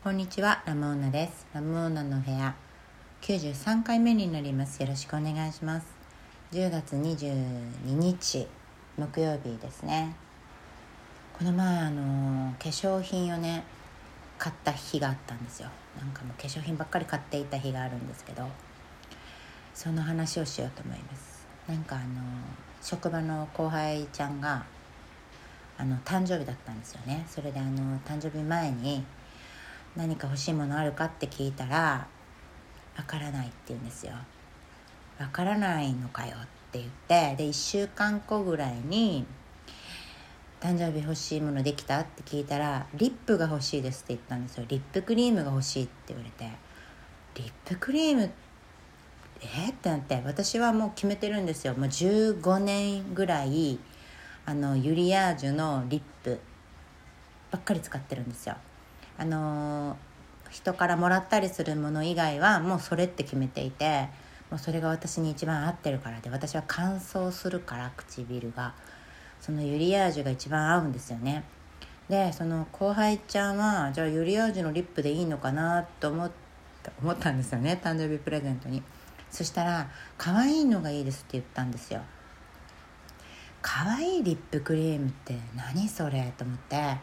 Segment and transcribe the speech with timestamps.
[0.00, 1.44] こんにちはラムオーナです。
[1.52, 2.54] ラムオーナの部屋。
[3.20, 4.80] 93回目になります。
[4.80, 5.88] よろしくお願いします。
[6.52, 8.46] 10月22日
[8.96, 10.14] 木曜日ですね。
[11.36, 13.64] この前あの化粧品をね
[14.38, 15.68] 買った日があったんですよ。
[16.00, 18.46] なんかもう化粧品ばっかり買っていた日があるんですけど
[19.74, 21.44] その話をしようと思います。
[21.66, 22.04] なんかあの
[22.80, 24.64] 職場の後輩ちゃんが
[25.76, 27.26] あの誕生日だったんですよね。
[27.28, 29.04] それであの誕生日前に
[29.98, 32.06] 何か欲しいものあるかって聞いたら
[32.96, 34.12] わからないって言うんですよ。
[35.18, 39.26] わからないのかよって言ってで1週間後ぐらいに
[40.60, 41.98] 誕生日欲しいものできた？
[41.98, 46.48] って聞いたらリップが欲しいですって言ったんですよリップクリームが欲しいって言われて
[47.34, 48.30] リップクリーム？
[49.40, 53.80] えってなって私はもう決めてるんですよもう15年ぐらい
[54.46, 56.40] あのユリアージュのリップ
[57.50, 58.54] ばっかり使ってるんですよ。
[59.18, 59.96] あの
[60.50, 64.08] 人からもらったりするもの以外はもうそれって決めていて
[64.50, 68.74] もうそれが私に一番合ってるからで私は乾燥するから唇が。
[69.40, 71.44] そのユリアージュが一番合うんですよね。
[72.08, 76.30] でその後輩ちゃんはじゃあユリアージュのリップでいいのかなと思っ
[76.82, 78.82] た思ったんですよね誕生日プレゼントに。
[79.30, 82.00] そしたら「可愛いのがいいです」って言ったんですよ
[83.62, 86.32] 可愛いリップクリームって何それ？
[86.36, 86.96] と思って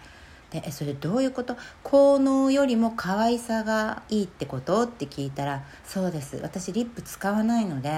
[0.66, 1.58] えそれどういうこと？
[1.84, 4.84] 効能よりも可愛さがいいってこと？
[4.84, 6.38] って聞いたらそうです。
[6.38, 7.90] 私リップ使わないので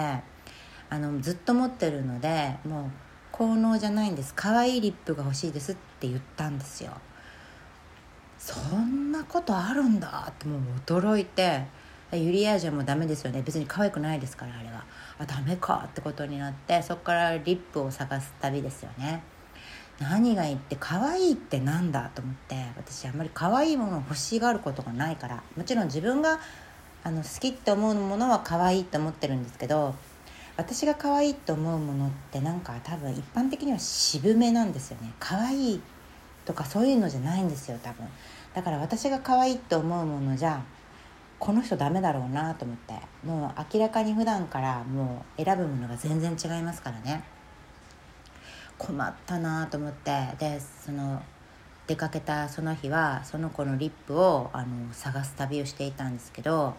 [0.90, 2.92] あのずっと持ってるのでもう
[3.32, 4.34] 効能じゃないんです。
[4.36, 6.92] 可愛いリップが欲しいですって言ったんですよ。
[8.40, 11.66] そんなことあるんだってもう驚いて
[12.12, 13.42] ユリアージュもダメですよね。
[13.42, 14.86] 別に可愛くないですからあれは。
[15.20, 19.24] あダメかってことになってそこからリップを探す旅ですよね。
[20.00, 26.40] 何がいいって可愛いってなんだと思って私あんまり可愛いものを欲しがることがないからもちろん自分が
[27.04, 29.96] あの好きって思うものは可愛いって思ってるんですけど
[30.56, 35.14] 私が可愛いと思うものってなんか多分一般的には渋めなんですよね。
[35.20, 35.82] 可愛い
[36.46, 38.08] とかそういうのじゃないんですよ多分。
[38.56, 40.64] だから私が可愛いと思うものじゃ
[41.38, 47.24] この人ダメだろうなと思ってもう明らかに普段からもう選ぶものが全然違いますからね。
[48.78, 51.22] 困ったなと思ってでその
[51.88, 56.76] 出かけたその日はその子のリップをあの探す旅をしていたんですけど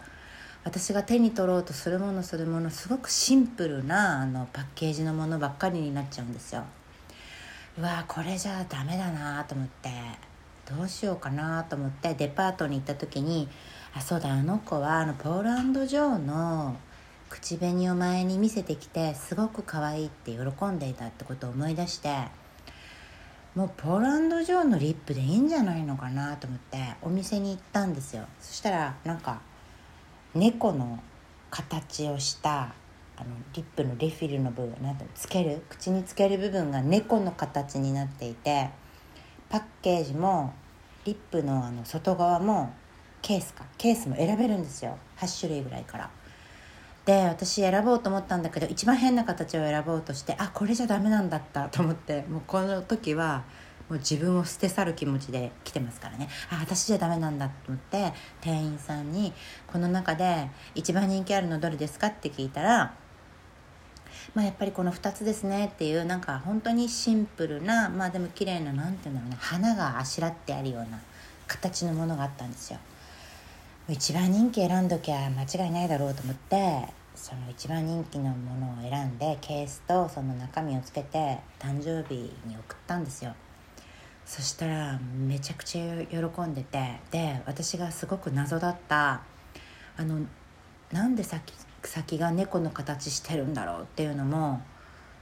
[0.63, 6.63] 私が手に取ろうとするものするものすごくシンプルなあのパッケージのものばっかりになっちゃうんですよ。
[7.77, 9.89] うわこれじゃダメだなと思って
[10.69, 13.47] どうしようかなと思ってデパートに行った時に
[13.95, 16.75] あそうだあの子はあのポールジョーの
[17.29, 22.27] 口紅を前に見せてきてすごく可愛いって喜んでいたってことを思い出して
[23.55, 28.25] もうポールジョーのリップでいいんじゃないのかなと思ってお店に行ったんですよ。
[28.39, 29.41] そしたらなんか
[30.33, 30.99] 猫の
[31.49, 32.73] 形をした
[33.17, 38.69] あのリップのレフィルの部分なんてつける口につける部分が猫の形になっていて
[39.49, 40.53] パッケージも
[41.05, 42.71] リップのあの外側も
[43.21, 44.97] ケースかケースも選べるんですよ。
[45.17, 46.09] 8種類ぐらいから。
[47.09, 53.45] で私選ぼうと思ったんだけど一番変な形を選ぼうとしてあこれじゃダメなんだったと思ってもうこの時は
[53.89, 59.33] もう自分を捨て去る気持ちで来てますからねあ私じゃダメなんだと思って店員さんに
[59.65, 62.93] 「この中で一番人気あるのどれですか?」って聞いたら
[64.35, 70.99] まあ、やっぱりこの2つですねっていうなんか本当にシンプルなまあでも綺麗な何ていうんだろうな花があしらってあるような
[71.47, 72.77] 形のものがあったんですよ
[73.87, 82.15] 一番人気選んどきゃ間違いないだろうと思ってその一番人気のものを選んでケースとその中身をつけて誕生日
[82.47, 83.35] に送ったんですよ。
[84.25, 89.21] そしたらめちゃくちゃ喜んでてで私がすごく謎だった
[89.97, 90.19] あの
[90.91, 91.53] なんで先
[91.83, 94.61] 先が猫の形してるんだろうっていうのも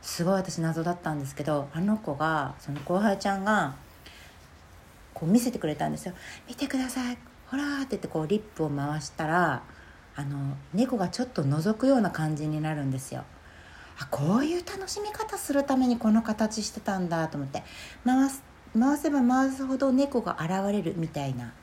[0.01, 3.75] すごい私謎だったんですけどあの子がその後輩ちゃんが
[5.13, 6.13] こう見せてくれたんですよ
[6.47, 7.17] 「見てください。
[7.47, 9.63] ほら」って言ってこうリップを回したら
[10.17, 13.23] あの猫がちょっと覗くような感じになるんですよ。
[13.99, 17.63] あこういう楽しみ方するためにこの形してたんだと思って。
[18.03, 18.43] 回す
[18.77, 21.53] 回せば回すほど猫が現れるみたいな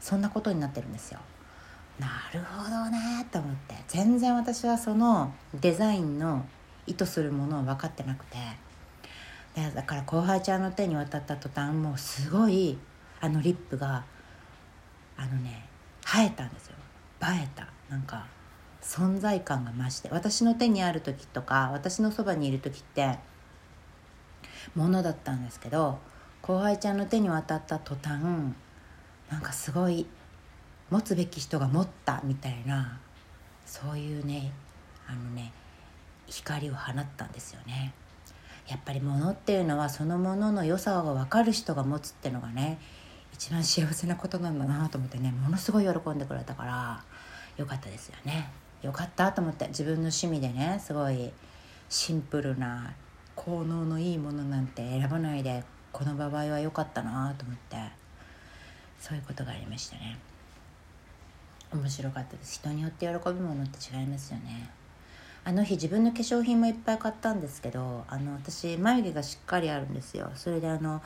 [0.00, 1.20] そんなことになってるんですよ。
[1.98, 3.76] なるほどねと思って。
[3.86, 6.44] 全然私はそのデザインの
[6.88, 8.36] 意図するものを分かってなくて。
[9.72, 12.76] だから後輩ちゃんの手に渡った途端もうすごい
[13.20, 14.04] あのリップが
[15.16, 15.68] あのね
[16.04, 16.74] 生えたんですよ。
[17.22, 17.73] 映えた。
[17.88, 18.26] なんか
[18.82, 23.18] 存在感が増して私の手にある時とか私のそばにいる時って
[24.74, 25.98] ものだったんですけど
[26.42, 28.20] 後輩ちゃんの手に渡った途端
[29.30, 30.06] なんかすごい
[30.90, 32.98] 持つべき人が持ったみたいな
[33.64, 34.52] そういうね
[35.08, 35.52] あのね
[36.26, 37.92] 光を放ったんですよね。
[38.68, 42.78] やっぱり物っていうのはそのものの良さを分かる人が持つっていうのがね
[43.34, 47.04] 一番幸せなことなんだなと思ってねものすごい喜んでくれたから
[47.56, 48.50] よかったですよね。
[48.82, 51.32] よかったと思って自分の趣味でねすごい
[51.88, 52.92] シンプルな
[53.34, 57.76] 効能のいいものなんて選ばないでこの場合は良かったなと思って
[58.98, 60.18] そういうことがありましたね。
[61.72, 62.54] 面白かったです。
[62.54, 64.70] 人によって喜ぶものって違いますよね。
[65.44, 70.30] あの日自分の化粧品もいっぱい買ったんですけどあの私眉毛がしっかりあるんですよ。
[70.34, 71.02] それであの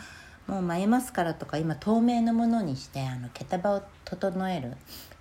[0.47, 4.77] もう眉マスカラとか今透明のものにしてあの毛束を整える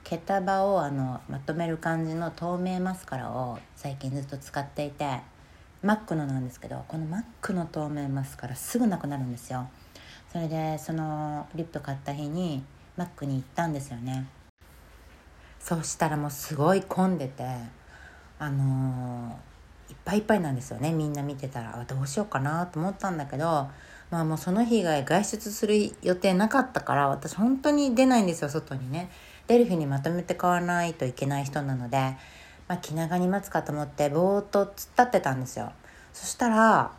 [0.09, 5.19] 毛束をあのまとめる感じの透明マスカラを最近ずっと使っていて
[5.83, 9.67] マックのなんですけどこのマックの透明マスカラすぐなくなるんですよ。
[10.31, 12.63] それでそのリップ買った日に
[12.95, 14.27] マックに行ったんですよね。
[15.59, 17.43] そうしたらもうすごい混んでて
[18.39, 20.93] あのー、いっぱいいっぱいなんですよね。
[20.93, 23.67] みんな見てたらどうしようかなと思ったんだけど
[24.09, 29.09] まあもうその日以外外出する予定なかったから私本当に出ないんですよ外にね。
[29.47, 31.97] 出る日にまとめて買わないといけない人なので、
[32.67, 35.71] まあ、気長に待つかと思ってぼーっと突っ立ってたんですよ。
[36.13, 36.91] そしたら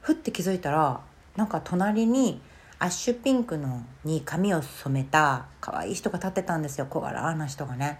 [0.00, 1.00] ふって気づいたら
[1.36, 2.40] なんか隣に
[2.78, 6.86] アッシュピンクのに髪を染めた可愛い人が立ってたんですよ。
[6.88, 7.98] 小柄な人がね。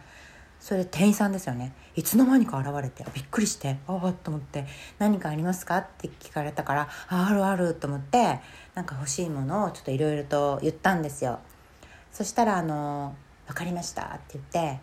[0.61, 1.73] それ店員さんですよね。
[1.95, 4.67] いつの間にか現れてびっくりしてああと思って
[4.99, 8.41] 「何かありますか?」って聞かれたから「ああるある」と思って
[8.75, 11.41] なんか欲しいものをちょっといろいろと言ったんですよ。
[12.11, 13.15] そしたらあの
[13.47, 14.81] 「分かりました」って言って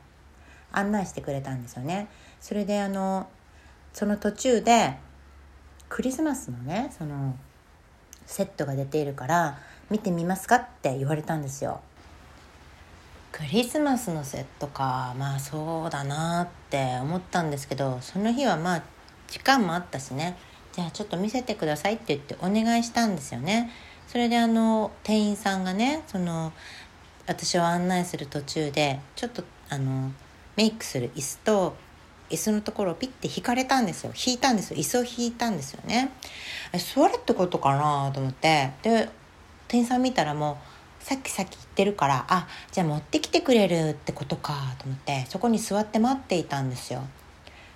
[0.71, 2.07] 案内してくれたんですよね。
[2.41, 3.27] それであの
[3.93, 4.97] その途中で
[5.89, 7.35] クリスマスのねその
[8.25, 11.81] セットが出ているから見てみますかって言われたんですよ。
[13.31, 18.83] クリスマスのセットかまあそうだなって思ったんですけどその日はまあ
[19.27, 20.37] 時間もあったしね。
[20.71, 23.71] じゃあちょっと見せてくださいって言ってお願いしたんですよね。
[24.07, 26.53] それであの店員さんがねその
[27.25, 30.11] 私を案内する途中でちょっとあの
[30.55, 31.75] メイクする椅子と
[32.29, 34.13] 椅子のところをピッて引かれたんですよ。
[34.13, 34.79] 引いたんですよ。
[34.79, 36.09] 椅子を引いたんですよね。
[36.95, 38.71] 座れってことかなと思って。
[38.81, 39.09] で
[39.67, 40.59] 店員さん見たらも
[41.01, 47.03] うさっきさっき言ってるからあじゃあ持ってきてくれるってことかと思ってそこに座って待っていたんですよ。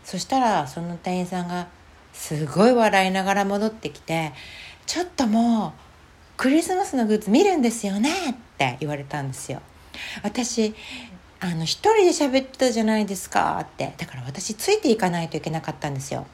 [0.04, 1.68] そしたらその店員さんが
[2.14, 4.34] すごい笑いながら戻ってきて
[4.88, 5.72] 「ちょっともう
[6.38, 9.62] クリスマスのグッズ見るんですよね」ってって言われたんですよ。
[10.24, 10.74] 私
[11.40, 13.94] あの一人で喋ってたじゃないですかって。
[13.98, 16.26] だから私ついていかないといけなかったんですよ。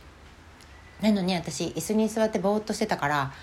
[1.02, 3.34] なのに私椅子に座ってぼーっとしてたから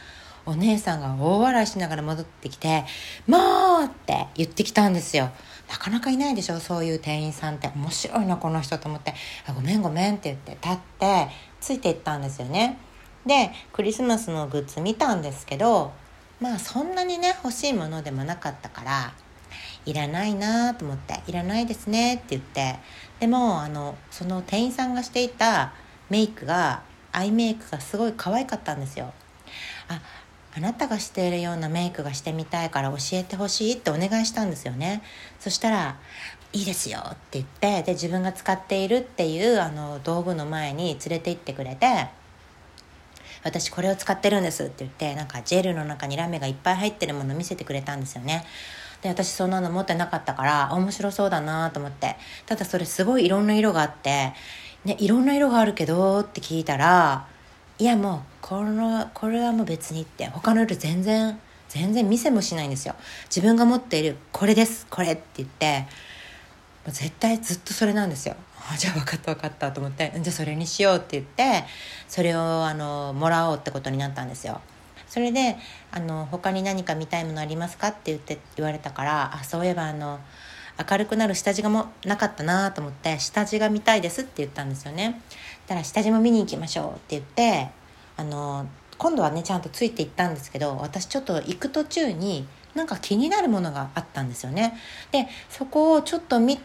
[0.47, 2.85] お姉さんが大笑いしながら戻ってきて
[3.29, 5.31] 「もう!」って言ってきたんですよ。
[5.69, 7.71] なかなかいないでしょそういう店員さんって。
[7.75, 9.15] 面白いなこの人と思って
[9.47, 11.29] 「あごめんごめん」って言って立って
[11.61, 12.79] ついていったんですよね。
[13.26, 15.93] でクリスマスのグッズ見たんですけど
[16.40, 19.12] まあそんなにね欲しいものでもなかったから
[19.87, 22.76] いらないなと思って「いらないですね」って言って
[23.19, 25.72] でもあのその店員さんがしていた
[26.08, 26.82] メイクが
[27.12, 29.12] アイメイクがすごい可愛かったんですよ。
[29.88, 30.00] あ
[30.56, 35.02] あなたがしているようなメイクがしてみたいから教えてほしいってお願いしたんですよね。
[35.38, 35.96] そしたら
[36.52, 42.09] 「いいですよ」って言ってで自分が使っているっていうあの道具の前に連れて行ってくれて
[43.42, 48.44] 「私これを使ってるんです」って言ってなんかジェルの中にラメがいっぱい入ってるもの見せてくれたんですよね。
[49.02, 52.16] で私そんなの持ってなかったから面白そうだなと思って。
[52.47, 54.35] ただそれすごいいろんな色があって
[54.85, 57.26] 「ね、いろんな色があるけど」って聞いたら
[57.78, 62.94] いやもうこのこれはもう別にって他の色全然全然見せもしないんですよ。
[63.25, 65.87] 自分が持っているこれですこれって言って
[66.87, 68.37] 絶対ずっとそれなんですよ。
[68.72, 70.12] あじゃあ分かった分かったと思って。
[70.14, 71.64] じゃあそれにしようって言って
[72.08, 74.60] それをあのもらおうってことになったんですよ。
[75.08, 75.56] それで
[75.90, 80.20] あの他に何か見たいものありますかって言って言われたからあそういえばあの
[80.88, 85.20] 明るくなる下地がもなかったなと思って下地が見たいですって言ったんですよね。
[85.70, 87.68] たら下地も見に行きましょうって言って
[88.16, 88.66] あの
[88.99, 94.79] 今度はねちゃんとついていったんですけど私ちょっと行く途中になんか気になるものがあったんですよね。
[95.11, 96.59] でそこをちょっと見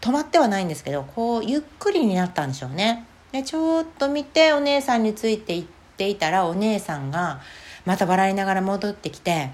[0.00, 3.06] 止まってはないんですけどこうゆっくりになったんでしょうね。
[3.32, 7.40] でちょっと見てお姉さんについて行っていたらお姉さんが
[7.84, 9.50] また笑いながら戻ってきて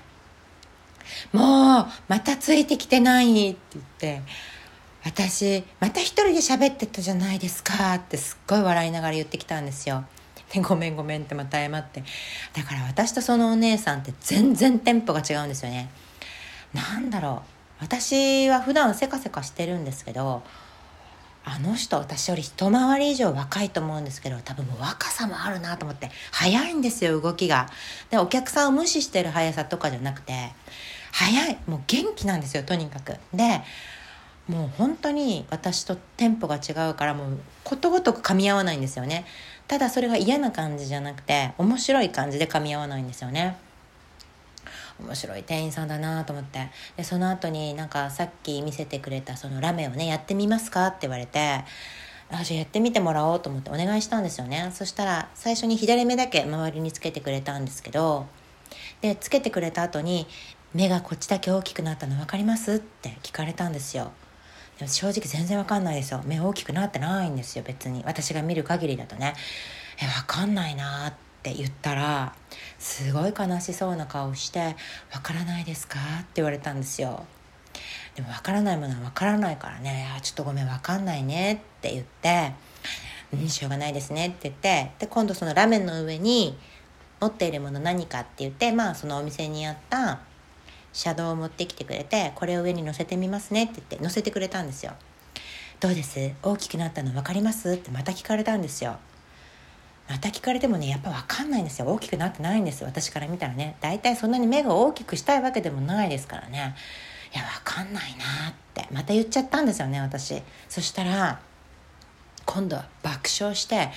[1.32, 4.22] もうまたついてきてないって言って
[5.04, 10.04] 私また一人で喋ってたじゃないですかってすっごい笑いながら言ってきたんですよ。
[10.52, 12.02] でごめんごめんってまた謝って。
[12.52, 15.88] だから私とそのお姉さんって全然テンポが違うんですよね。
[16.74, 17.52] なんだろう。
[17.82, 20.42] 私は普段せかせかしてるんですけど
[21.44, 27.68] あの人私より一回り以上若いと思うんですけど多分もう若さもあるなと思って早いんですよ動きが。
[28.10, 30.52] でお客さんを無視してる速さとかじゃなくて
[31.10, 31.58] 早い。
[31.66, 33.16] もう元気なんですよとにかく。
[33.34, 33.62] で
[34.48, 39.24] もう本当に私とテンポが違うからもうことごとく噛み合わないんですよね。
[39.68, 43.56] ただそれが嫌な感じじゃなくて面白い感じで噛み合わないんですよね。
[45.00, 46.70] 面白い店員さんだなと思って。
[46.96, 51.64] でその後になんかさっき見せてくれたそのラメをねやってみますかって言われて
[52.30, 54.70] あじゃあやってみてもらおうと思ってお願いしたんですよね。
[54.74, 58.26] そしたら最初に左目だけ周りにつけてくれたんですけど
[59.00, 60.26] でつけてくれた後に
[60.74, 64.12] 「目がこっちだけ大きくなったの分かります?」って聞かれたんですよ。
[64.78, 66.22] でも正直全然分かんないですよ。
[66.24, 68.02] 目大きくなってないんですよ別に。
[68.06, 69.34] 私が見る限りだとね。
[70.00, 71.12] え分かんないなっ
[71.42, 72.34] て言ったら
[72.78, 74.76] すごい悲しそうな顔して
[75.12, 77.26] 「分からないですか?」って言われたんですよ。
[78.14, 82.52] でも分からないものは分からないからね「ちょっとごめん分かんないね」って言って
[83.32, 86.58] 「うんしょうがないですね」って言ってで今度そのラメンの上に
[87.20, 90.20] 持っているもの何かって言ってまあそのお店にあった
[90.92, 94.92] シャドウを持ってきてくれてこれを上に乗せてみますねって言って乗せてくれたんですよ。
[95.80, 96.32] どうです？
[96.42, 97.72] 大きくなったの分かります？
[97.72, 98.96] ってまた聞かれたんですよ。
[100.08, 101.86] また聞かれてもねやっぱ分かんないんですよ。
[101.86, 103.76] 大きくなってないんです私から見たらね。
[103.80, 106.74] 大体そんなに目が大きくしたいわけでもないですからね。
[107.34, 108.86] いや分かんないなって。
[108.92, 110.42] また言っちゃったんですよね私。
[110.68, 111.40] そしたら
[112.44, 113.88] 今度は爆笑して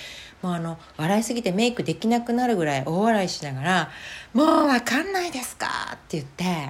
[0.41, 3.89] もうあの笑いすぎてメイクできなくなるぐらい大笑いしながら
[4.33, 6.69] 「もう分かんないですか!」って言って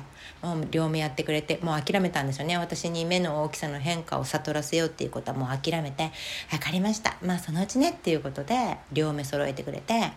[0.72, 2.58] 両目やってくれてもう諦めたんですよね。
[2.58, 6.12] 私に目の大きさの変化を悟らせようっていうことはもう諦めて
[6.50, 7.18] 「分かりました。
[7.22, 10.12] まあそのうちね」っていうことで両目揃えてくれて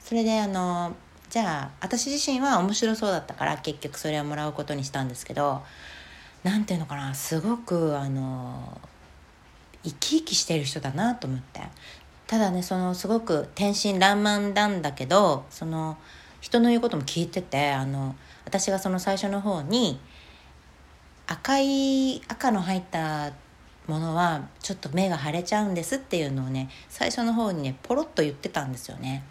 [0.00, 0.94] それであの
[1.30, 5.62] じゃあ私自身は面白そうだったから結局それはもらうことにしたんですけど
[6.42, 8.80] 何ていうのかなすごくあの
[9.84, 11.60] 生き生きしてる人だなと思って。
[12.28, 15.96] ただねそのすごく天真爛漫なんだけどその
[16.40, 18.14] 人の言うことも聞いててあの
[18.44, 20.00] 私がその最初の方に
[21.26, 23.32] 赤い赤の入った
[23.86, 29.24] ものはちょっと目が腫れちゃうんですっていうのをね最初の方にねポロッと言ってたんですよね。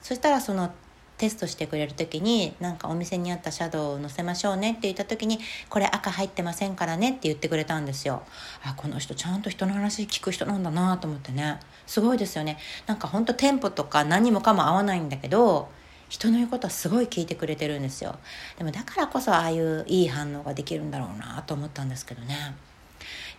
[0.00, 0.70] そしたらその
[1.16, 5.38] テストしてくれる時になんかお店にあったシャドウを載せましょうねって言った時に
[5.68, 8.22] これ赤入ってませんからねって言ってくれたんですよ。
[8.64, 11.60] あこの人ちゃんと人の話聞く人なんだなと思ってね。
[11.86, 12.58] すごいですよね。
[12.86, 15.68] なんかほんとテンポとか何もかも合わないんだけど
[16.14, 18.16] 人の言うことはすごい聞いてくれてるんですよ。
[18.56, 22.54] でもだからこそああいういい反応ができるんだろうなと思ったんですけどね。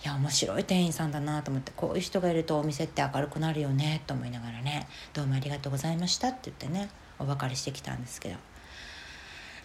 [0.04, 8.36] いや面白い店員さんだなと思ってこういう人がいるとお店って明るくなるよねと思いながらねどうもありがとうございましたって言ってねお別れしてきたんですけど。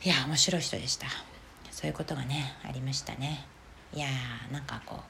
[0.05, 1.09] いや面白い人でした。
[1.73, 3.45] そういうことがねありましたね。
[3.93, 5.01] いやーなんかこう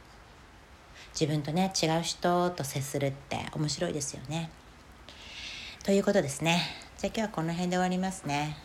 [1.13, 4.51] 自分とね違う人と接するって面白いですよね。
[5.85, 6.90] ということですね。
[7.01, 8.59] じゃあ今日はこの辺で終わりますね。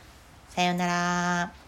[0.50, 1.65] さようなら。